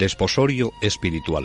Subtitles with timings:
[0.00, 1.44] Desposorio espiritual.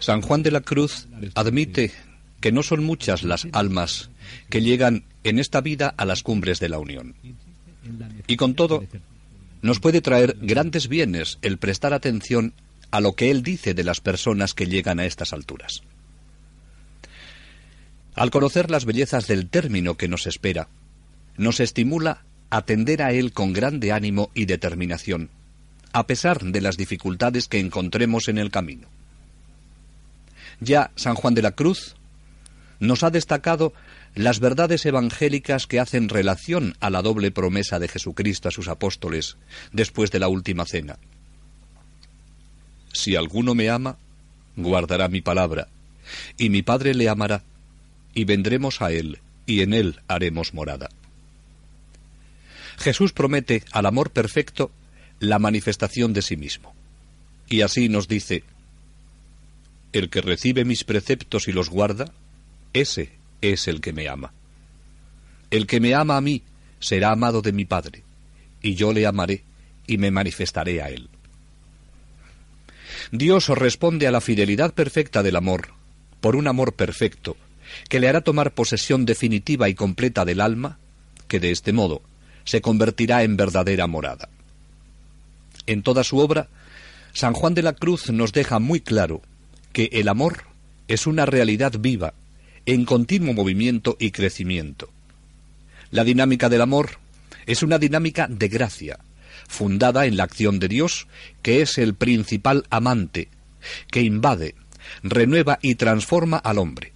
[0.00, 1.92] San Juan de la Cruz admite
[2.40, 4.08] que no son muchas las almas
[4.48, 7.14] que llegan en esta vida a las cumbres de la unión.
[8.26, 8.86] Y con todo,
[9.60, 12.54] nos puede traer grandes bienes el prestar atención
[12.90, 15.82] a lo que él dice de las personas que llegan a estas alturas.
[18.14, 20.68] Al conocer las bellezas del término que nos espera,
[21.36, 25.30] nos estimula a tender a él con grande ánimo y determinación,
[25.92, 28.88] a pesar de las dificultades que encontremos en el camino.
[30.60, 31.96] Ya San Juan de la Cruz
[32.80, 33.74] nos ha destacado
[34.14, 39.36] las verdades evangélicas que hacen relación a la doble promesa de Jesucristo a sus apóstoles
[39.72, 40.98] después de la última cena.
[42.96, 43.98] Si alguno me ama,
[44.56, 45.68] guardará mi palabra,
[46.38, 47.44] y mi Padre le amará,
[48.14, 50.88] y vendremos a él, y en él haremos morada.
[52.78, 54.70] Jesús promete al amor perfecto
[55.20, 56.74] la manifestación de sí mismo.
[57.50, 58.44] Y así nos dice,
[59.92, 62.10] el que recibe mis preceptos y los guarda,
[62.72, 63.10] ese
[63.42, 64.32] es el que me ama.
[65.50, 66.42] El que me ama a mí
[66.80, 68.04] será amado de mi Padre,
[68.62, 69.44] y yo le amaré
[69.86, 71.10] y me manifestaré a él.
[73.12, 75.68] Dios responde a la fidelidad perfecta del amor
[76.20, 77.36] por un amor perfecto,
[77.88, 80.78] que le hará tomar posesión definitiva y completa del alma,
[81.28, 82.02] que de este modo
[82.44, 84.28] se convertirá en verdadera morada.
[85.66, 86.48] En toda su obra,
[87.12, 89.22] San Juan de la Cruz nos deja muy claro
[89.72, 90.44] que el amor
[90.88, 92.14] es una realidad viva
[92.66, 94.90] en continuo movimiento y crecimiento.
[95.90, 96.98] La dinámica del amor
[97.46, 98.98] es una dinámica de gracia,
[99.48, 101.06] fundada en la acción de Dios,
[101.42, 103.28] que es el principal amante,
[103.90, 104.54] que invade,
[105.02, 106.92] renueva y transforma al hombre.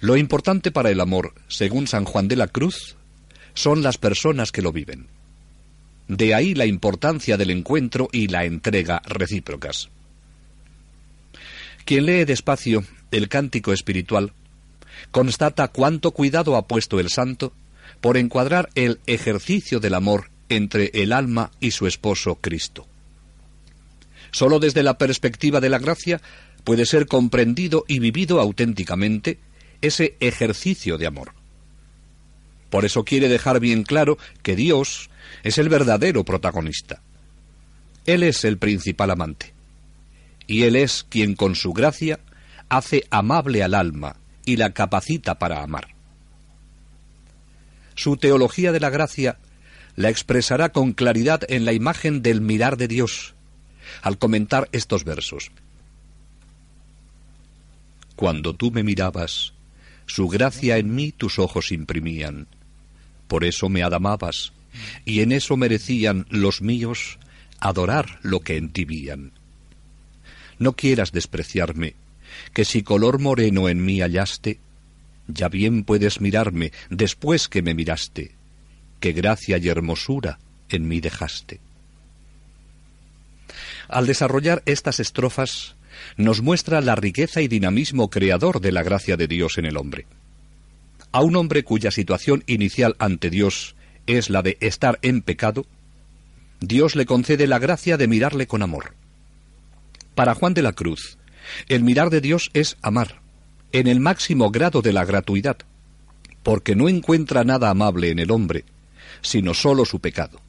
[0.00, 2.96] Lo importante para el amor, según San Juan de la Cruz,
[3.54, 5.08] son las personas que lo viven.
[6.08, 9.90] De ahí la importancia del encuentro y la entrega recíprocas.
[11.84, 14.32] Quien lee despacio el cántico espiritual,
[15.10, 17.52] constata cuánto cuidado ha puesto el santo
[18.00, 22.86] por encuadrar el ejercicio del amor entre el alma y su esposo Cristo.
[24.32, 26.20] Solo desde la perspectiva de la gracia
[26.64, 29.38] puede ser comprendido y vivido auténticamente
[29.80, 31.32] ese ejercicio de amor.
[32.68, 35.10] Por eso quiere dejar bien claro que Dios
[35.42, 37.02] es el verdadero protagonista.
[38.06, 39.52] Él es el principal amante.
[40.46, 42.20] Y Él es quien con su gracia
[42.68, 45.88] hace amable al alma y la capacita para amar.
[47.94, 49.38] Su teología de la gracia
[49.96, 53.34] la expresará con claridad en la imagen del mirar de Dios,
[54.02, 55.50] al comentar estos versos.
[58.16, 59.54] Cuando tú me mirabas,
[60.06, 62.48] su gracia en mí tus ojos imprimían.
[63.28, 64.52] Por eso me adamabas,
[65.04, 67.18] y en eso merecían los míos
[67.60, 69.32] adorar lo que en ti vían.
[70.58, 71.94] No quieras despreciarme,
[72.52, 74.58] que si color moreno en mí hallaste,
[75.28, 78.34] ya bien puedes mirarme después que me miraste,
[79.00, 80.38] que gracia y hermosura
[80.68, 81.60] en mí dejaste.
[83.88, 85.74] Al desarrollar estas estrofas,
[86.16, 90.06] nos muestra la riqueza y dinamismo creador de la gracia de Dios en el hombre.
[91.12, 93.74] A un hombre cuya situación inicial ante Dios
[94.06, 95.66] es la de estar en pecado,
[96.60, 98.94] Dios le concede la gracia de mirarle con amor.
[100.14, 101.18] Para Juan de la Cruz,
[101.68, 103.20] el mirar de Dios es amar,
[103.72, 105.56] en el máximo grado de la gratuidad,
[106.42, 108.64] porque no encuentra nada amable en el hombre,
[109.22, 110.40] sino sólo su pecado.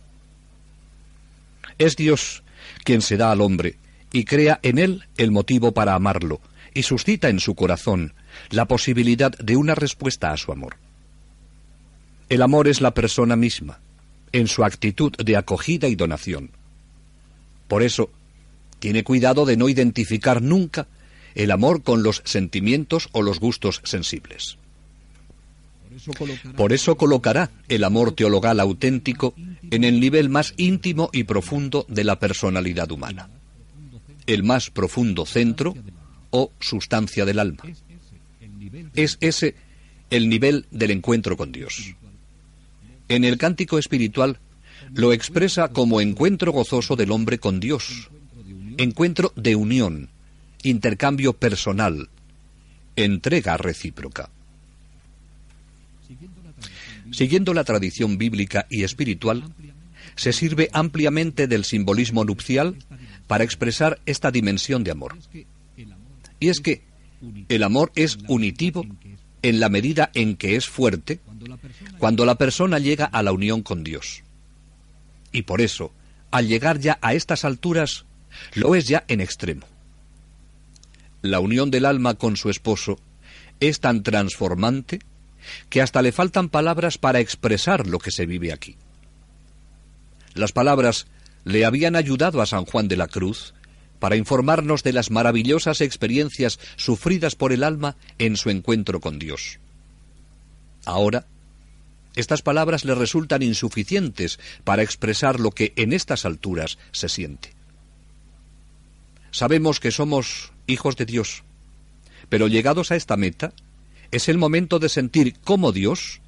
[1.78, 2.44] Es Dios
[2.84, 3.78] quien se da al hombre
[4.12, 6.42] y crea en él el motivo para amarlo,
[6.74, 8.14] y suscita en su corazón
[8.50, 10.78] la posibilidad de una respuesta a su amor.
[12.30, 13.80] El amor es la persona misma,
[14.32, 16.52] en su actitud de acogida y donación.
[17.68, 18.10] Por eso,
[18.80, 20.88] tiene cuidado de no identificar nunca
[21.36, 24.58] el amor con los sentimientos o los gustos sensibles.
[26.56, 29.34] Por eso colocará el amor teologal auténtico
[29.70, 33.30] en el nivel más íntimo y profundo de la personalidad humana,
[34.26, 35.76] el más profundo centro
[36.30, 37.64] o sustancia del alma.
[38.96, 39.56] Es ese
[40.10, 41.96] el nivel del encuentro con Dios.
[43.08, 44.40] En el cántico espiritual
[44.94, 48.10] lo expresa como encuentro gozoso del hombre con Dios,
[48.78, 50.10] encuentro de unión,
[50.64, 52.10] intercambio personal,
[52.96, 54.30] entrega recíproca.
[57.12, 59.54] Siguiendo la tradición bíblica y espiritual,
[60.16, 62.76] se sirve ampliamente del simbolismo nupcial
[63.28, 65.18] para expresar esta dimensión de amor.
[66.40, 66.84] Y es que
[67.50, 68.86] el amor es unitivo
[69.42, 71.20] en la medida en que es fuerte
[71.98, 74.24] cuando la persona llega a la unión con Dios.
[75.32, 75.92] Y por eso,
[76.32, 78.06] al llegar ya a estas alturas,
[78.54, 79.66] lo es ya en extremo.
[81.22, 83.00] La unión del alma con su esposo
[83.60, 85.00] es tan transformante
[85.70, 88.76] que hasta le faltan palabras para expresar lo que se vive aquí.
[90.34, 91.08] Las palabras
[91.44, 93.54] le habían ayudado a San Juan de la Cruz
[94.00, 99.60] para informarnos de las maravillosas experiencias sufridas por el alma en su encuentro con Dios.
[100.86, 101.28] Ahora,
[102.16, 107.54] estas palabras le resultan insuficientes para expresar lo que en estas alturas se siente.
[109.32, 111.44] Sabemos que somos hijos de Dios,
[112.28, 113.54] pero llegados a esta meta,
[114.12, 116.22] es el momento de sentir cómo Dios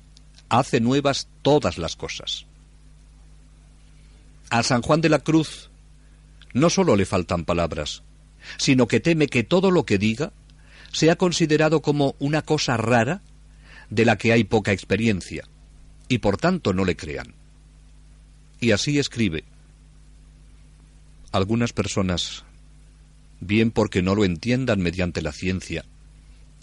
[0.50, 2.45] hace nuevas todas las cosas.
[4.50, 5.69] A San Juan de la Cruz
[6.53, 8.03] no solo le faltan palabras,
[8.57, 10.31] sino que teme que todo lo que diga
[10.91, 13.21] sea considerado como una cosa rara
[13.89, 15.47] de la que hay poca experiencia,
[16.07, 17.33] y por tanto no le crean.
[18.59, 19.44] Y así escribe.
[21.31, 22.44] Algunas personas,
[23.39, 25.83] bien porque no lo entiendan mediante la ciencia,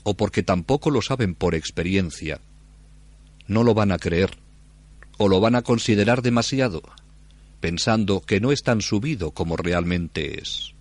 [0.02, 2.41] o porque tampoco lo saben por experiencia,
[3.47, 4.38] no lo van a creer,
[5.19, 6.82] o lo van a considerar demasiado,
[7.61, 10.73] pensando que no es tan subido como realmente es.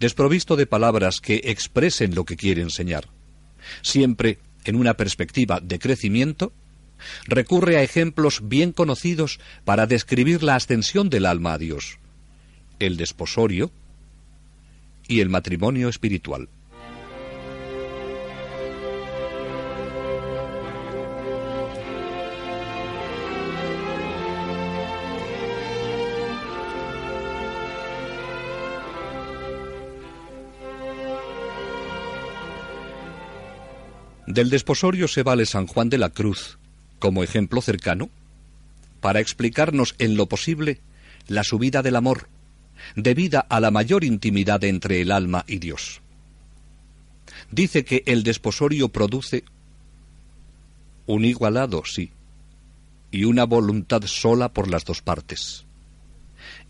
[0.00, 3.08] Desprovisto de palabras que expresen lo que quiere enseñar,
[3.82, 6.52] siempre en una perspectiva de crecimiento,
[7.26, 11.98] recurre a ejemplos bien conocidos para describir la ascensión del alma a Dios,
[12.78, 13.70] el desposorio
[15.06, 16.48] y el matrimonio espiritual.
[34.34, 36.58] Del desposorio se vale San Juan de la Cruz
[36.98, 38.10] como ejemplo cercano
[39.00, 40.80] para explicarnos en lo posible
[41.28, 42.28] la subida del amor,
[42.96, 46.00] debida a la mayor intimidad entre el alma y Dios.
[47.52, 49.44] Dice que el desposorio produce
[51.06, 52.10] un igualado, sí,
[53.12, 55.64] y una voluntad sola por las dos partes,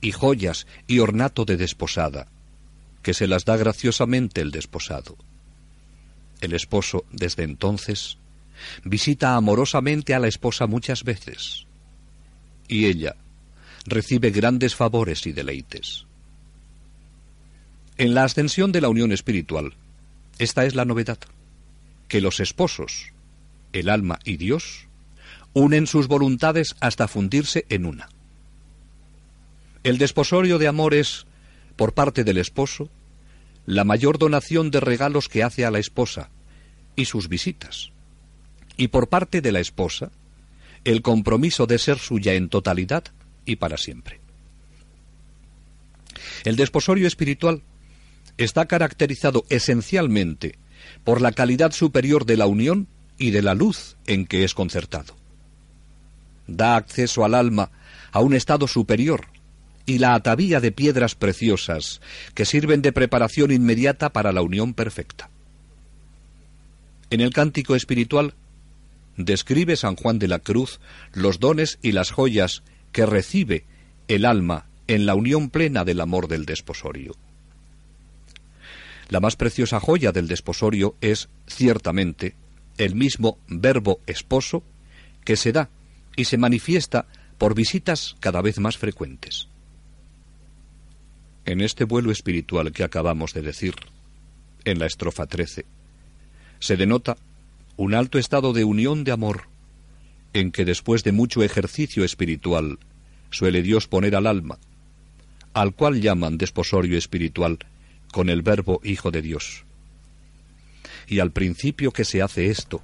[0.03, 2.29] y joyas y ornato de desposada,
[3.03, 5.17] que se las da graciosamente el desposado.
[6.45, 8.19] El esposo, desde entonces,
[8.85, 11.67] visita amorosamente a la esposa muchas veces,
[12.69, 13.17] y ella
[13.87, 16.07] recibe grandes favores y deleites.
[17.97, 19.75] En la ascensión de la unión espiritual,
[20.39, 21.19] esta es la novedad,
[22.09, 23.13] que los esposos,
[23.73, 24.89] el alma y Dios,
[25.55, 28.09] unen sus voluntades hasta fundirse en una.
[29.83, 31.27] El desposorio de amor es,
[31.77, 32.91] por parte del esposo,
[33.67, 36.31] la mayor donación de regalos que hace a la esposa
[36.97, 37.91] y sus visitas.
[38.77, 40.11] Y por parte de la esposa,
[40.85, 43.05] el compromiso de ser suya en totalidad
[43.47, 44.21] y para siempre.
[46.45, 47.63] El desposorio espiritual
[48.37, 50.59] está caracterizado esencialmente
[51.05, 55.17] por la calidad superior de la unión y de la luz en que es concertado.
[56.47, 57.71] Da acceso al alma
[58.13, 59.27] a un estado superior
[59.87, 62.01] y la atavía de piedras preciosas
[62.35, 65.31] que sirven de preparación inmediata para la unión perfecta.
[67.15, 68.35] En el cántico espiritual
[69.17, 70.81] describe San Juan de la Cruz
[71.13, 73.67] los dones y las joyas que recibe
[74.09, 77.15] el alma en la unión plena del amor del desposorio.
[79.11, 82.35] La más preciosa joya del desposorio es, ciertamente,
[82.79, 84.65] el mismo verbo esposo
[85.25, 85.71] que se da
[86.17, 87.07] y se manifiesta
[87.39, 89.47] por visitas cada vez más frecuentes.
[91.45, 93.77] En este vuelo espiritual que acabamos de decir,
[94.65, 95.65] en la estrofa 13,
[96.65, 97.19] se denota
[97.77, 99.49] un alto estado de unión de amor,
[100.33, 102.79] en que después de mucho ejercicio espiritual
[103.31, 104.59] suele Dios poner al alma,
[105.53, 107.59] al cual llaman desposorio espiritual
[108.11, 109.65] con el verbo Hijo de Dios.
[111.07, 112.81] Y al principio que se hace esto,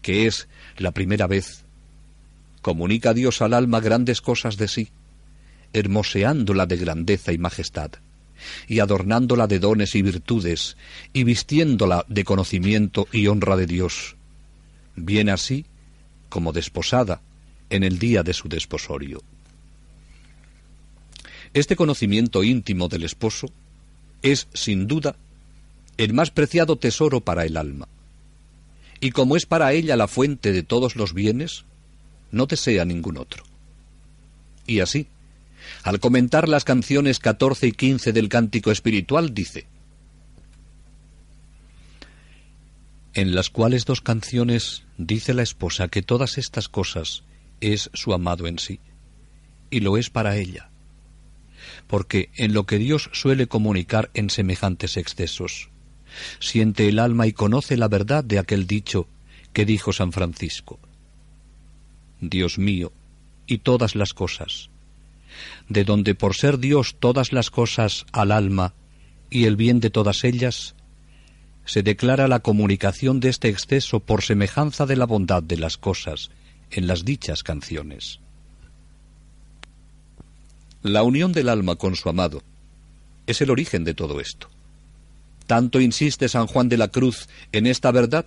[0.00, 1.66] que es la primera vez,
[2.62, 4.88] comunica Dios al alma grandes cosas de sí,
[5.74, 7.90] hermoseándola de grandeza y majestad,
[8.68, 10.76] y adornándola de dones y virtudes,
[11.12, 14.16] y vistiéndola de conocimiento y honra de Dios,
[14.96, 15.66] bien así
[16.28, 17.20] como desposada
[17.70, 19.22] en el día de su desposorio.
[21.54, 23.48] Este conocimiento íntimo del esposo
[24.22, 25.16] es, sin duda,
[25.98, 27.88] el más preciado tesoro para el alma.
[29.00, 31.64] Y como es para ella la fuente de todos los bienes,
[32.30, 33.44] no desea ningún otro.
[34.66, 35.08] Y así,
[35.82, 39.66] al comentar las canciones 14 y 15 del cántico espiritual, dice,
[43.14, 47.24] en las cuales dos canciones dice la esposa que todas estas cosas
[47.60, 48.80] es su amado en sí,
[49.70, 50.70] y lo es para ella,
[51.86, 55.68] porque en lo que Dios suele comunicar en semejantes excesos,
[56.38, 59.08] siente el alma y conoce la verdad de aquel dicho
[59.52, 60.78] que dijo San Francisco.
[62.20, 62.92] Dios mío,
[63.46, 64.70] y todas las cosas,
[65.72, 68.74] de donde por ser Dios todas las cosas al alma
[69.30, 70.74] y el bien de todas ellas,
[71.64, 76.30] se declara la comunicación de este exceso por semejanza de la bondad de las cosas
[76.70, 78.20] en las dichas canciones.
[80.82, 82.42] La unión del alma con su amado
[83.26, 84.48] es el origen de todo esto.
[85.46, 88.26] Tanto insiste San Juan de la Cruz en esta verdad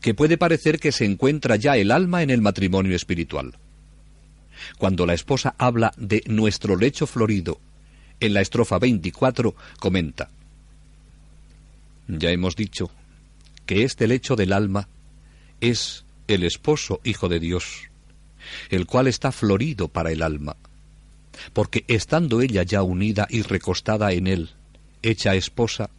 [0.00, 3.56] que puede parecer que se encuentra ya el alma en el matrimonio espiritual.
[4.78, 7.60] Cuando la esposa habla de nuestro lecho florido,
[8.20, 10.30] en la estrofa 24 comenta,
[12.08, 12.90] ya hemos dicho
[13.66, 14.88] que este lecho del alma
[15.60, 17.90] es el esposo Hijo de Dios,
[18.70, 20.56] el cual está florido para el alma,
[21.52, 24.50] porque estando ella ya unida y recostada en él,
[25.02, 25.90] hecha esposa,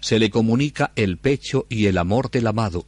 [0.00, 2.86] se le comunica el pecho y el amor del amado,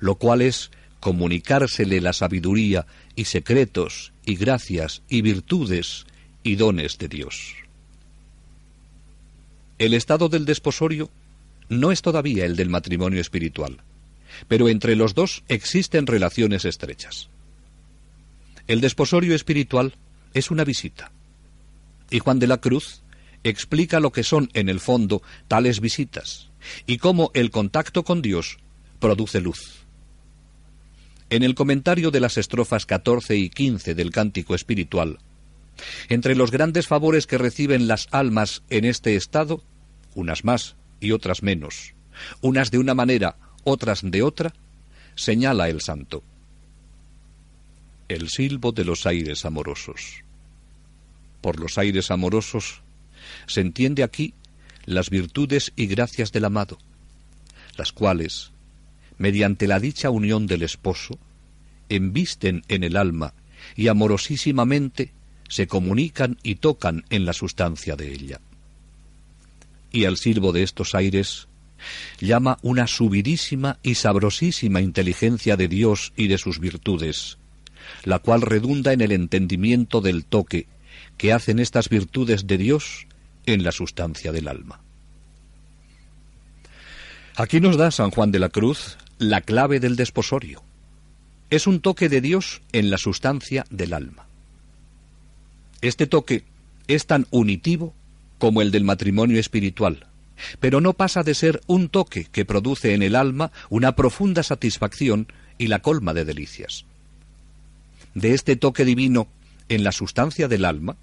[0.00, 0.70] lo cual es
[1.00, 6.04] comunicársele la sabiduría y secretos y gracias y virtudes
[6.42, 7.54] y dones de Dios.
[9.78, 11.10] El estado del desposorio
[11.70, 13.78] no es todavía el del matrimonio espiritual,
[14.46, 17.30] pero entre los dos existen relaciones estrechas.
[18.66, 19.94] El desposorio espiritual
[20.34, 21.10] es una visita,
[22.10, 23.00] y Juan de la Cruz
[23.44, 26.50] explica lo que son en el fondo tales visitas
[26.86, 28.58] y cómo el contacto con Dios
[29.00, 29.77] produce luz.
[31.30, 35.18] En el comentario de las estrofas 14 y 15 del cántico espiritual,
[36.08, 39.62] entre los grandes favores que reciben las almas en este estado,
[40.14, 41.94] unas más y otras menos,
[42.40, 44.54] unas de una manera, otras de otra,
[45.16, 46.22] señala el santo.
[48.08, 50.24] El silbo de los aires amorosos.
[51.42, 52.80] Por los aires amorosos
[53.46, 54.32] se entiende aquí
[54.86, 56.78] las virtudes y gracias del amado,
[57.76, 58.50] las cuales,
[59.18, 61.18] mediante la dicha unión del esposo,
[61.88, 63.34] embisten en el alma
[63.76, 65.12] y amorosísimamente
[65.48, 68.40] se comunican y tocan en la sustancia de ella.
[69.90, 71.48] Y al silbo de estos aires
[72.20, 77.38] llama una subidísima y sabrosísima inteligencia de Dios y de sus virtudes,
[78.04, 80.66] la cual redunda en el entendimiento del toque
[81.16, 83.06] que hacen estas virtudes de Dios
[83.46, 84.80] en la sustancia del alma.
[87.36, 90.62] Aquí nos da San Juan de la Cruz la clave del desposorio.
[91.50, 94.26] Es un toque de Dios en la sustancia del alma.
[95.80, 96.44] Este toque
[96.86, 97.94] es tan unitivo
[98.38, 100.06] como el del matrimonio espiritual,
[100.60, 105.26] pero no pasa de ser un toque que produce en el alma una profunda satisfacción
[105.58, 106.84] y la colma de delicias.
[108.14, 109.26] De este toque divino
[109.68, 110.96] en la sustancia del alma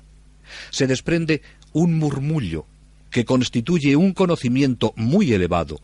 [0.69, 1.41] se desprende
[1.73, 2.65] un murmullo
[3.09, 5.81] que constituye un conocimiento muy elevado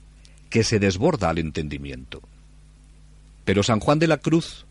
[0.52, 2.22] que se desborda al entendimiento.
[3.44, 4.68] Pero San Juan de la Cruz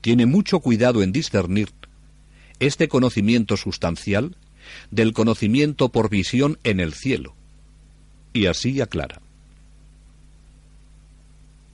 [0.00, 1.68] tiene mucho cuidado en discernir
[2.60, 4.36] este conocimiento sustancial
[4.90, 7.34] del conocimiento por visión en el cielo,
[8.32, 9.20] y así aclara.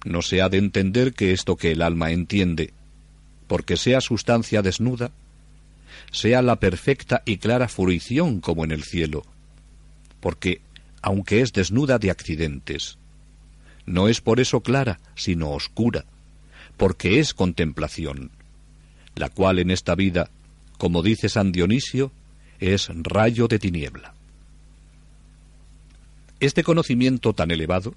[0.05, 2.73] No se ha de entender que esto que el alma entiende,
[3.47, 5.13] porque sea sustancia desnuda,
[6.11, 9.25] sea la perfecta y clara fruición como en el cielo,
[10.21, 10.63] porque,
[11.03, 12.99] aunque es desnuda de accidentes,
[13.87, 16.05] no es por eso clara, sino oscura,
[16.77, 18.31] porque es contemplación,
[19.15, 20.31] la cual en esta vida,
[20.79, 22.13] como dice San Dionisio,
[22.61, 24.15] es rayo de tiniebla.
[26.41, 27.95] Este conocimiento tan elevado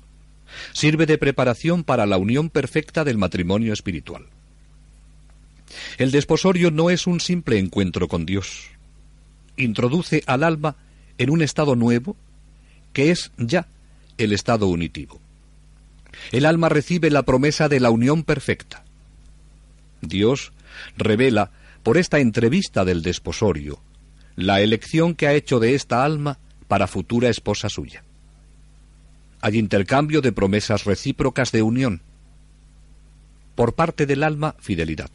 [0.73, 4.27] sirve de preparación para la unión perfecta del matrimonio espiritual.
[5.97, 8.67] El desposorio no es un simple encuentro con Dios.
[9.57, 10.75] Introduce al alma
[11.17, 12.15] en un estado nuevo
[12.93, 13.67] que es ya
[14.17, 15.19] el estado unitivo.
[16.31, 18.83] El alma recibe la promesa de la unión perfecta.
[20.01, 20.51] Dios
[20.97, 21.51] revela
[21.83, 23.79] por esta entrevista del desposorio
[24.35, 28.03] la elección que ha hecho de esta alma para futura esposa suya.
[29.41, 32.01] Hay intercambio de promesas recíprocas de unión.
[33.55, 35.09] Por parte del alma, fidelidad.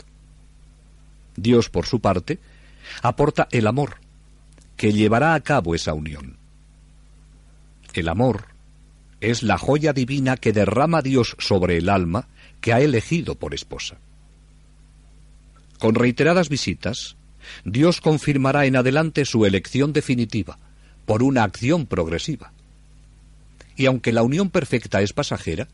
[1.36, 2.38] Dios, por su parte,
[3.02, 3.96] aporta el amor,
[4.76, 6.36] que llevará a cabo esa unión.
[7.92, 8.46] El amor
[9.20, 12.28] es la joya divina que derrama Dios sobre el alma
[12.60, 13.98] que ha elegido por esposa.
[15.78, 17.16] Con reiteradas visitas,
[17.64, 20.58] Dios confirmará en adelante su elección definitiva,
[21.06, 22.52] por una acción progresiva.
[23.76, 25.68] Y aunque la unión perfecta es pasajera,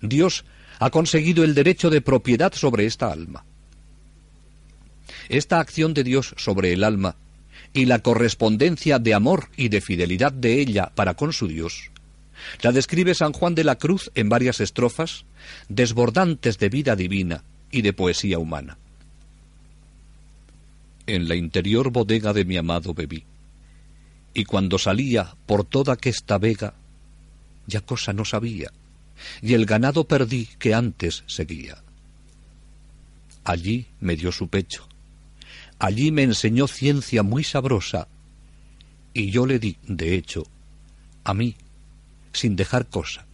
[0.00, 0.44] Dios
[0.78, 3.44] ha conseguido el derecho de propiedad sobre esta alma.
[5.28, 7.16] Esta acción de Dios sobre el alma
[7.72, 11.90] y la correspondencia de amor y de fidelidad de ella para con su Dios,
[12.62, 15.24] la describe San Juan de la Cruz en varias estrofas,
[15.68, 18.78] desbordantes de vida divina y de poesía humana.
[21.06, 23.24] En la interior bodega de mi amado bebí,
[24.34, 26.74] y cuando salía por toda aquesta vega,
[27.66, 28.70] ya cosa no sabía,
[29.40, 31.82] y el ganado perdí que antes seguía.
[33.44, 34.88] Allí me dio su pecho,
[35.78, 38.08] allí me enseñó ciencia muy sabrosa,
[39.14, 40.46] y yo le di, de hecho,
[41.24, 41.56] a mí,
[42.36, 43.24] sin dejar cosa.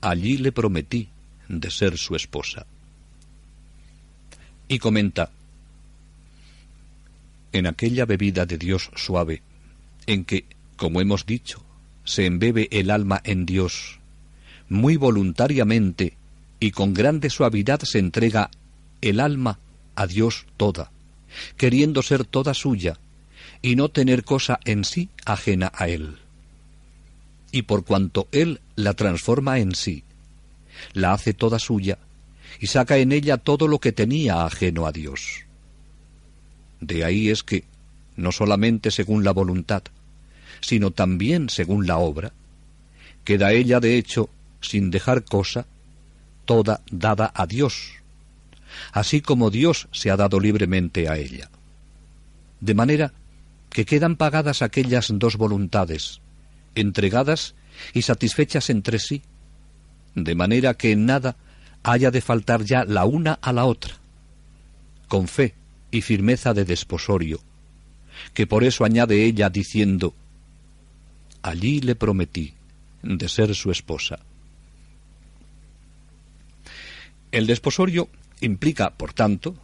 [0.00, 1.08] Allí le prometí
[1.48, 2.66] de ser su esposa.
[4.68, 5.30] Y comenta,
[7.52, 9.42] en aquella bebida de Dios suave,
[10.06, 10.46] en que,
[10.76, 11.62] como hemos dicho,
[12.04, 14.00] se embebe el alma en Dios,
[14.68, 16.16] muy voluntariamente
[16.60, 18.50] y con grande suavidad se entrega
[19.00, 19.58] el alma
[19.96, 20.90] a Dios toda,
[21.56, 22.98] queriendo ser toda suya
[23.62, 26.18] y no tener cosa en sí ajena a Él.
[27.54, 30.02] Y por cuanto Él la transforma en sí,
[30.92, 31.98] la hace toda suya
[32.58, 35.44] y saca en ella todo lo que tenía ajeno a Dios.
[36.80, 37.62] De ahí es que,
[38.16, 39.84] no solamente según la voluntad,
[40.60, 42.32] sino también según la obra,
[43.22, 44.30] queda ella de hecho,
[44.60, 45.64] sin dejar cosa,
[46.46, 47.92] toda dada a Dios,
[48.90, 51.48] así como Dios se ha dado libremente a ella.
[52.58, 53.12] De manera
[53.70, 56.20] que quedan pagadas aquellas dos voluntades,
[56.74, 57.54] entregadas
[57.92, 59.22] y satisfechas entre sí,
[60.14, 61.36] de manera que en nada
[61.82, 63.94] haya de faltar ya la una a la otra,
[65.08, 65.54] con fe
[65.90, 67.40] y firmeza de desposorio,
[68.32, 70.14] que por eso añade ella diciendo,
[71.42, 72.54] allí le prometí
[73.02, 74.18] de ser su esposa.
[77.32, 78.08] El desposorio
[78.40, 79.56] implica, por tanto,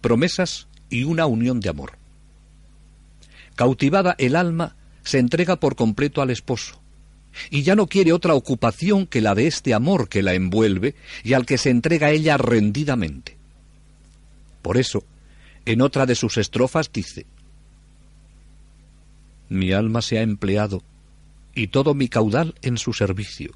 [0.00, 1.92] promesas y una unión de amor.
[3.54, 6.80] Cautivada el alma, se entrega por completo al esposo,
[7.50, 11.32] y ya no quiere otra ocupación que la de este amor que la envuelve y
[11.32, 13.36] al que se entrega ella rendidamente.
[14.60, 15.04] Por eso,
[15.64, 17.26] en otra de sus estrofas dice,
[19.48, 20.82] Mi alma se ha empleado
[21.54, 23.52] y todo mi caudal en su servicio.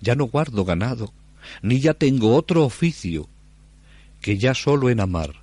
[0.00, 1.12] Ya no guardo ganado,
[1.62, 3.28] ni ya tengo otro oficio,
[4.20, 5.42] que ya solo en amar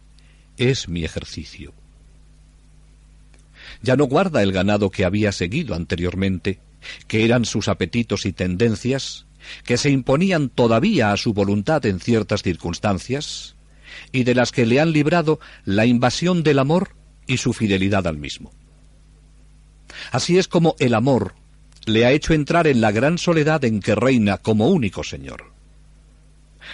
[0.57, 1.73] es mi ejercicio.
[3.81, 6.59] Ya no guarda el ganado que había seguido anteriormente,
[7.07, 9.25] que eran sus apetitos y tendencias,
[9.63, 13.55] que se imponían todavía a su voluntad en ciertas circunstancias,
[14.11, 16.95] y de las que le han librado la invasión del amor
[17.27, 18.51] y su fidelidad al mismo.
[20.11, 21.35] Así es como el amor
[21.85, 25.51] le ha hecho entrar en la gran soledad en que reina como único Señor.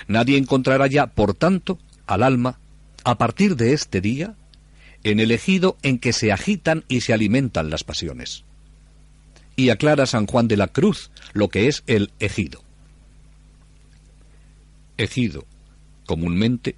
[0.08, 2.60] Nadie encontrará ya, por tanto, al alma,
[3.04, 4.36] a partir de este día,
[5.06, 8.44] en el ejido en que se agitan y se alimentan las pasiones.
[9.56, 12.64] Y aclara San Juan de la Cruz lo que es el ejido.
[14.98, 15.46] Ejido,
[16.08, 16.76] comúnmente,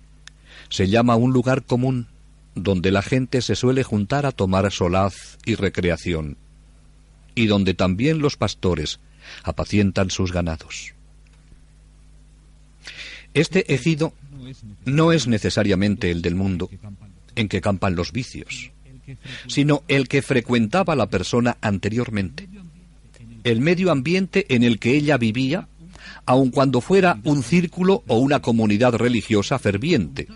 [0.69, 2.07] se llama un lugar común
[2.53, 6.37] donde la gente se suele juntar a tomar solaz y recreación,
[7.33, 8.99] y donde también los pastores
[9.43, 10.93] apacientan sus ganados.
[13.33, 14.11] Este ejido
[14.83, 16.69] no es necesariamente el del mundo,
[17.37, 18.71] en que campan los vicios,
[19.47, 22.49] sino el que frecuentaba la persona anteriormente,
[23.43, 25.69] el medio ambiente en el que ella vivía,
[26.25, 30.27] aun cuando fuera un círculo o una comunidad religiosa ferviente,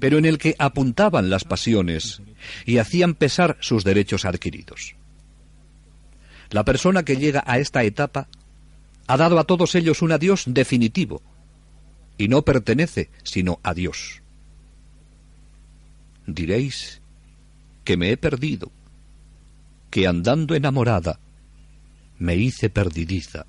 [0.00, 2.22] pero en el que apuntaban las pasiones
[2.66, 4.96] y hacían pesar sus derechos adquiridos.
[6.50, 8.26] La persona que llega a esta etapa
[9.06, 11.22] ha dado a todos ellos un adiós definitivo
[12.16, 14.21] y no pertenece sino a Dios.
[16.26, 17.00] Diréis
[17.84, 18.70] que me he perdido,
[19.90, 21.18] que andando enamorada
[22.18, 23.46] me hice perdidiza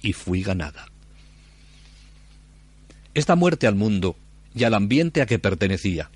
[0.00, 0.86] y fui ganada.
[3.14, 4.16] Esta muerte al mundo
[4.54, 6.10] y al ambiente a que pertenecía.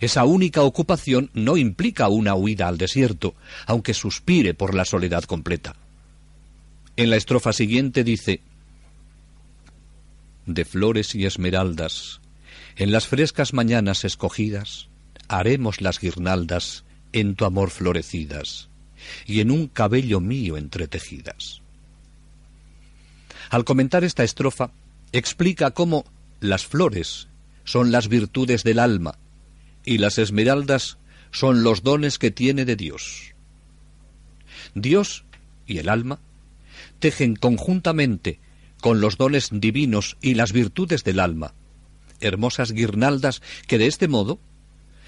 [0.00, 3.34] Esa única ocupación no implica una huida al desierto,
[3.66, 5.76] aunque suspire por la soledad completa.
[6.96, 8.40] En la estrofa siguiente dice,
[10.44, 12.20] De flores y esmeraldas,
[12.76, 14.88] en las frescas mañanas escogidas,
[15.28, 18.68] haremos las guirnaldas en tu amor florecidas,
[19.26, 21.62] y en un cabello mío entretejidas.
[23.50, 24.72] Al comentar esta estrofa,
[25.12, 26.04] explica cómo
[26.40, 27.28] las flores
[27.64, 29.18] son las virtudes del alma,
[29.84, 30.98] y las esmeraldas
[31.30, 33.34] son los dones que tiene de Dios.
[34.74, 35.24] Dios
[35.66, 36.20] y el alma
[36.98, 38.40] tejen conjuntamente
[38.80, 41.54] con los dones divinos y las virtudes del alma,
[42.20, 44.38] hermosas guirnaldas que de este modo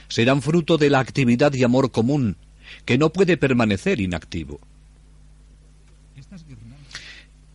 [0.08, 2.36] serán fruto de la actividad y amor común,
[2.84, 4.60] que no puede permanecer inactivo.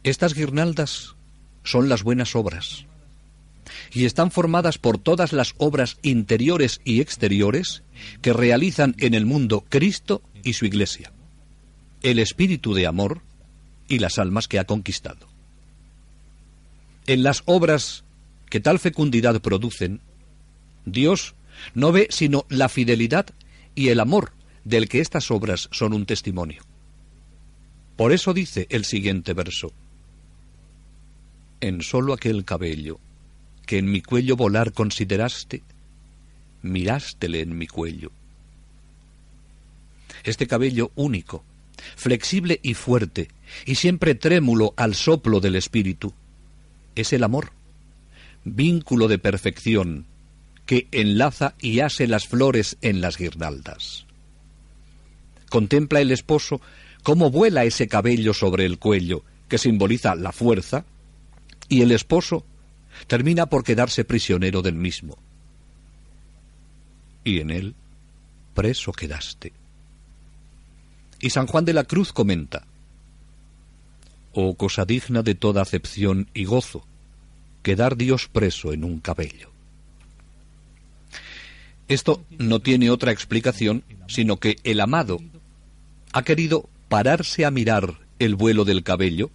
[0.03, 1.15] Estas guirnaldas
[1.63, 2.85] son las buenas obras
[3.93, 7.83] y están formadas por todas las obras interiores y exteriores
[8.21, 11.11] que realizan en el mundo Cristo y su Iglesia,
[12.01, 13.21] el espíritu de amor
[13.87, 15.27] y las almas que ha conquistado.
[17.05, 18.03] En las obras
[18.49, 20.01] que tal fecundidad producen,
[20.85, 21.35] Dios
[21.73, 23.27] no ve sino la fidelidad
[23.75, 26.63] y el amor del que estas obras son un testimonio.
[27.95, 29.71] Por eso dice el siguiente verso,
[31.61, 32.99] En solo aquel cabello
[33.65, 35.63] que en mi cuello volar consideraste,
[36.61, 38.11] mirástele en mi cuello.
[40.23, 41.43] Este cabello único,
[41.95, 43.29] flexible y fuerte,
[43.65, 46.13] y siempre trémulo al soplo del espíritu,
[46.95, 47.51] es el amor,
[48.43, 50.05] vínculo de perfección
[50.65, 54.05] que enlaza y hace las flores en las guirnaldas.
[55.49, 56.61] Contempla el esposo
[57.03, 60.85] cómo vuela ese cabello sobre el cuello, que simboliza la fuerza,
[61.69, 62.45] y el esposo
[63.07, 65.17] termina por quedarse prisionero del mismo.
[67.23, 67.75] Y en él
[68.53, 69.53] preso quedaste.
[71.19, 72.65] Y San Juan de la Cruz comenta,
[74.33, 76.85] Oh cosa digna de toda acepción y gozo,
[77.61, 79.52] quedar Dios preso en un cabello.
[81.87, 85.19] Esto no tiene otra explicación sino que el amado
[86.11, 89.31] ha querido pararse a mirar el vuelo del cabello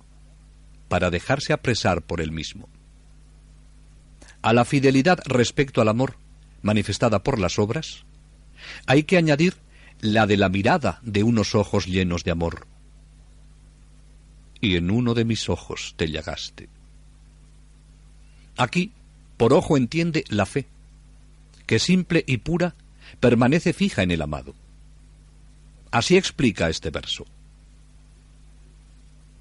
[0.88, 2.68] para dejarse apresar por él mismo.
[4.40, 6.16] A la fidelidad respecto al amor,
[6.62, 8.04] manifestada por las obras,
[8.87, 9.54] hay que añadir
[10.00, 12.66] la de la mirada de unos ojos llenos de amor.
[14.61, 16.68] Y en uno de mis ojos te llagaste.
[18.56, 18.92] Aquí,
[19.37, 20.66] por ojo entiende la fe,
[21.68, 22.74] que simple y pura
[23.20, 24.54] permanece fija en el amado.
[25.90, 27.26] Así explica este verso.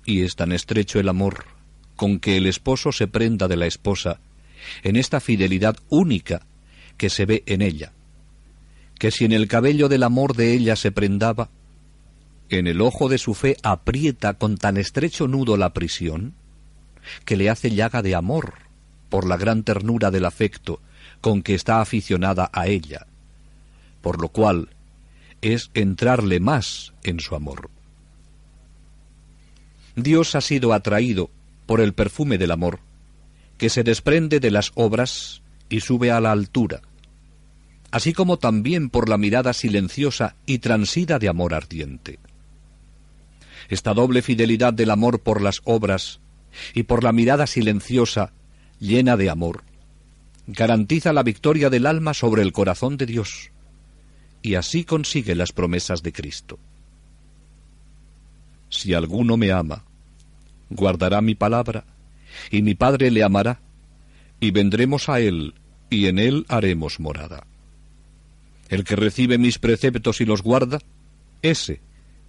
[0.06, 1.46] Y es tan estrecho el amor
[1.96, 4.20] con que el esposo se prenda de la esposa
[4.84, 6.46] en esta fidelidad única
[6.98, 7.94] que se ve en ella,
[9.00, 11.50] que si en el cabello del amor de ella se prendaba,
[12.50, 16.34] en el ojo de su fe aprieta con tan estrecho nudo la prisión,
[17.24, 18.56] que le hace llaga de amor
[19.08, 20.82] por la gran ternura del afecto
[21.22, 23.08] con que está aficionada a ella,
[24.02, 24.70] por lo cual
[25.42, 27.70] es entrarle más en su amor.
[29.96, 31.30] Dios ha sido atraído
[31.66, 32.80] por el perfume del amor,
[33.58, 36.82] que se desprende de las obras y sube a la altura,
[37.92, 42.20] así como también por la mirada silenciosa y transida de amor ardiente.
[43.70, 46.20] Esta doble fidelidad del amor por las obras
[46.74, 48.32] y por la mirada silenciosa
[48.80, 49.64] llena de amor,
[50.48, 53.52] garantiza la victoria del alma sobre el corazón de Dios,
[54.42, 56.58] y así consigue las promesas de Cristo.
[58.70, 59.84] Si alguno me ama,
[60.70, 61.86] guardará mi palabra,
[62.50, 63.60] y mi Padre le amará,
[64.40, 65.54] y vendremos a él,
[65.90, 67.46] y en él haremos morada.
[68.70, 70.80] El que recibe mis preceptos y los guarda,
[71.42, 71.82] ese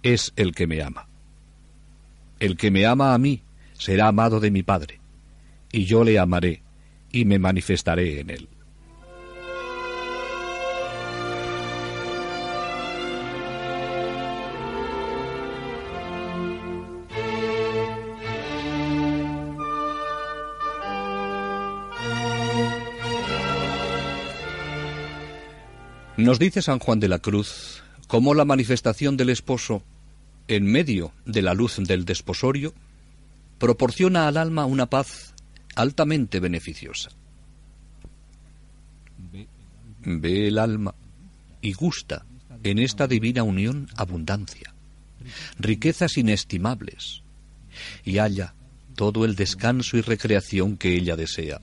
[0.03, 1.07] es el que me ama.
[2.39, 4.99] El que me ama a mí será amado de mi Padre,
[5.71, 6.63] y yo le amaré,
[7.11, 8.49] y me manifestaré en él.
[26.19, 29.83] Nos dice San Juan de la Cruz cómo la manifestación del esposo
[30.49, 32.73] en medio de la luz del desposorio
[33.57, 35.33] proporciona al alma una paz
[35.79, 37.09] altamente beneficiosa.
[40.03, 40.93] Ve el alma
[41.61, 42.25] y gusta
[42.63, 44.73] en esta divina unión abundancia,
[45.57, 47.23] riquezas inestimables,
[48.03, 48.53] y halla
[48.95, 51.61] todo el descanso y recreación que ella desea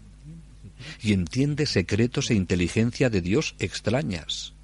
[1.02, 4.55] y entiende secretos e inteligencia de Dios extrañas,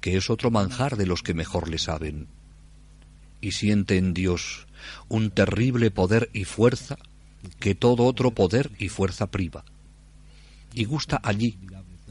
[0.00, 2.28] que es otro manjar de los que mejor le saben,
[3.40, 4.66] y siente en Dios
[5.08, 6.98] un terrible poder y fuerza
[7.58, 9.64] que todo otro poder y fuerza priva,
[10.72, 11.58] y gusta allí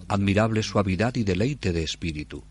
[0.08, 2.44] admirable suavidad y deleite de espíritu.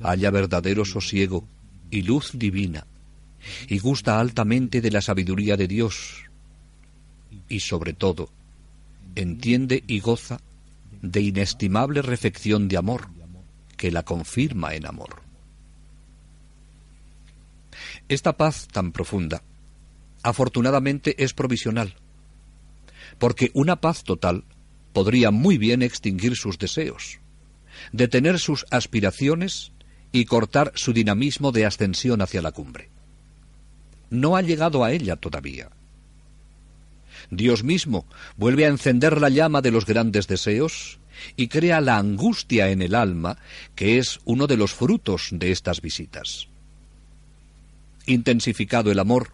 [0.00, 1.46] Halla verdadero sosiego
[1.90, 2.86] y luz divina,
[3.68, 6.24] y gusta altamente de la sabiduría de Dios,
[7.48, 8.30] y sobre todo,
[9.14, 10.40] entiende y goza
[11.02, 13.08] de inestimable refección de amor
[13.76, 15.22] que la confirma en amor.
[18.08, 19.42] Esta paz tan profunda,
[20.22, 21.94] afortunadamente, es provisional,
[23.18, 24.44] porque una paz total
[24.92, 27.20] podría muy bien extinguir sus deseos,
[27.92, 29.72] detener sus aspiraciones
[30.12, 32.90] y cortar su dinamismo de ascensión hacia la cumbre.
[34.10, 35.70] No ha llegado a ella todavía.
[37.30, 38.06] Dios mismo
[38.36, 40.98] vuelve a encender la llama de los grandes deseos
[41.36, 43.38] y crea la angustia en el alma,
[43.74, 46.48] que es uno de los frutos de estas visitas.
[48.06, 49.32] Intensificado el amor,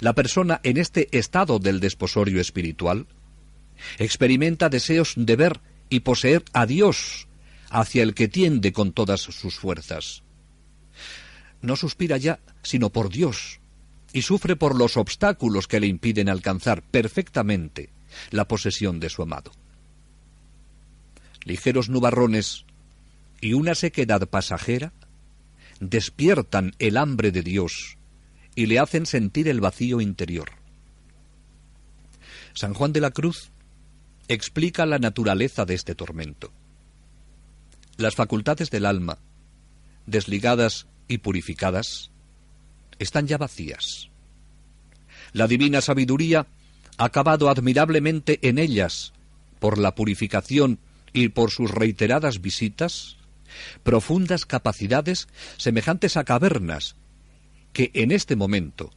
[0.00, 3.06] la persona en este estado del desposorio espiritual
[3.98, 7.28] experimenta deseos de ver y poseer a Dios
[7.70, 10.22] hacia el que tiende con todas sus fuerzas.
[11.60, 13.60] No suspira ya sino por Dios,
[14.12, 17.90] y sufre por los obstáculos que le impiden alcanzar perfectamente
[18.30, 19.52] la posesión de su amado.
[21.44, 22.64] Ligeros nubarrones
[23.40, 24.92] y una sequedad pasajera
[25.80, 27.97] despiertan el hambre de Dios
[28.58, 30.50] y le hacen sentir el vacío interior.
[32.54, 33.52] San Juan de la Cruz
[34.26, 36.50] explica la naturaleza de este tormento.
[37.98, 39.18] Las facultades del alma,
[40.06, 42.10] desligadas y purificadas,
[42.98, 44.10] están ya vacías.
[45.32, 46.48] La divina sabiduría
[46.96, 49.12] ha acabado admirablemente en ellas
[49.60, 50.80] por la purificación
[51.12, 53.18] y por sus reiteradas visitas,
[53.84, 56.96] profundas capacidades semejantes a cavernas
[57.78, 58.90] que en este momento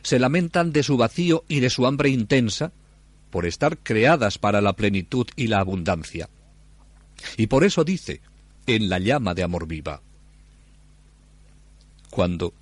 [0.00, 2.72] se lamentan de su vacío y de su hambre intensa
[3.28, 6.30] por estar creadas para la plenitud y la abundancia.
[7.36, 8.22] Y por eso dice,
[8.66, 10.00] en la llama de amor viva,
[12.08, 12.54] cuando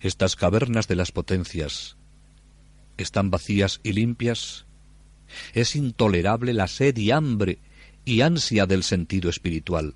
[0.00, 1.98] estas cavernas de las potencias
[2.96, 4.64] están vacías y limpias,
[5.52, 7.58] es intolerable la sed y hambre
[8.06, 9.94] y ansia del sentido espiritual,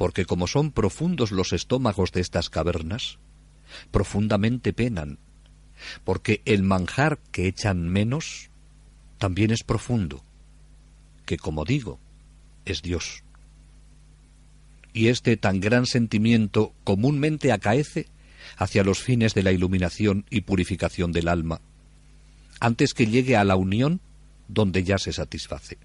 [0.00, 3.18] porque como son profundos los estómagos de estas cavernas,
[3.90, 5.18] profundamente penan,
[6.04, 8.48] porque el manjar que echan menos
[9.18, 10.24] también es profundo,
[11.26, 12.00] que como digo,
[12.64, 13.24] es Dios.
[14.94, 18.06] Y este tan gran sentimiento comúnmente acaece
[18.56, 21.60] hacia los fines de la iluminación y purificación del alma,
[22.58, 24.00] antes que llegue a la unión
[24.48, 25.76] donde ya se satisface.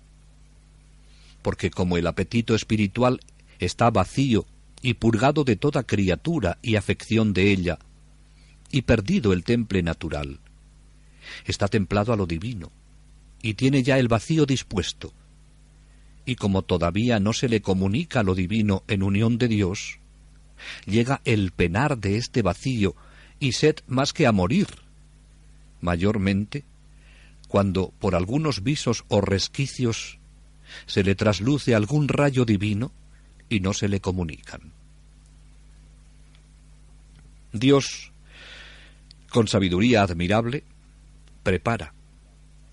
[1.41, 3.19] Porque como el apetito espiritual
[3.59, 4.45] está vacío
[4.81, 7.79] y purgado de toda criatura y afección de ella,
[8.71, 10.39] y perdido el temple natural,
[11.45, 12.71] está templado a lo divino,
[13.41, 15.13] y tiene ya el vacío dispuesto,
[16.25, 19.99] y como todavía no se le comunica lo divino en unión de Dios,
[20.85, 22.95] llega el penar de este vacío
[23.39, 24.67] y sed más que a morir,
[25.81, 26.63] mayormente
[27.47, 30.19] cuando por algunos visos o resquicios
[30.87, 32.91] se le trasluce algún rayo divino
[33.49, 34.71] y no se le comunican.
[37.53, 38.11] Dios,
[39.29, 40.63] con sabiduría admirable,
[41.43, 41.93] prepara,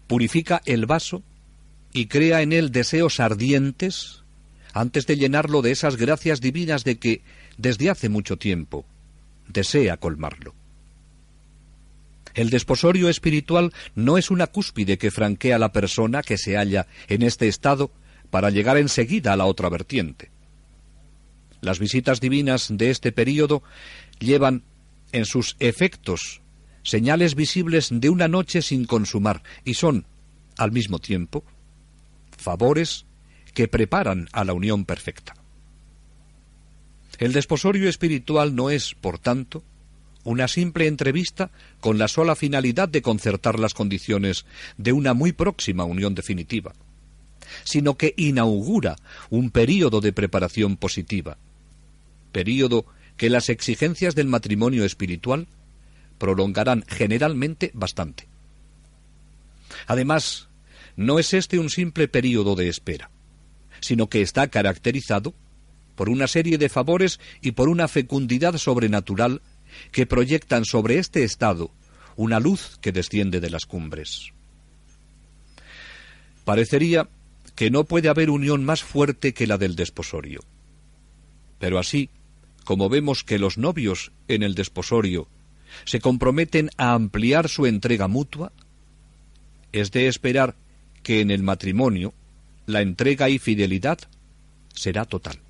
[0.09, 1.23] purifica el vaso
[1.93, 4.23] y crea en él deseos ardientes
[4.73, 7.23] antes de llenarlo de esas gracias divinas de que
[7.59, 8.85] desde hace mucho tiempo,
[9.49, 10.55] desea colmarlo.
[12.35, 16.87] El desposorio espiritual no es una cúspide que franquea a la persona que se halla
[17.09, 17.91] en este estado
[18.31, 20.32] para llegar enseguida a la otra vertiente.
[21.63, 23.63] Las visitas divinas de este período
[24.19, 24.65] llevan
[25.13, 26.43] en sus efectos
[26.83, 30.05] señales visibles de una noche sin consumar y son,
[30.59, 31.45] al mismo tiempo,
[32.37, 33.07] favores
[33.55, 35.37] que preparan a la unión perfecta.
[37.19, 39.63] El desposorio espiritual no es, por tanto,
[40.25, 44.47] una simple entrevista con la sola finalidad de concertar las condiciones
[44.79, 46.73] de una muy próxima unión definitiva,
[47.63, 48.97] sino que inaugura
[49.31, 51.39] un período de preparación positiva,
[52.33, 55.47] período que las exigencias del matrimonio espiritual
[56.19, 58.29] prolongarán generalmente bastante.
[59.87, 60.49] Además,
[60.97, 63.11] no es este un simple período de espera,
[63.81, 65.35] sino que está caracterizado
[65.95, 69.43] por una serie de favores y por una fecundidad sobrenatural
[69.91, 71.71] que proyectan sobre este estado
[72.17, 74.33] una luz que desciende de las cumbres.
[76.45, 77.09] Parecería
[77.55, 80.41] que no puede haber unión más fuerte que la del desposorio.
[81.59, 82.11] Pero así,
[82.65, 85.29] como vemos que los novios en el desposorio
[85.85, 88.53] se comprometen a ampliar su entrega mutua,
[89.73, 90.57] es de esperar
[91.03, 92.15] que en el matrimonio
[92.67, 93.99] la entrega y fidelidad
[94.75, 95.42] será total.